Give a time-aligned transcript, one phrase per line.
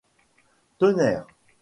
[0.79, 1.25] Tonnerre!